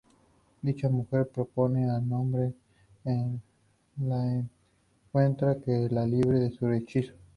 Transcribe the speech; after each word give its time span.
Dicha 0.63 0.89
mujer 0.89 1.27
propone 1.27 1.87
al 1.87 2.11
hombre 2.11 2.53
que 3.03 3.29
la 4.03 4.47
encuentra 5.13 5.57
que 5.59 5.89
la 5.91 6.07
libere 6.07 6.39
de 6.39 6.49
su 6.49 6.67
hechizo. 6.71 7.13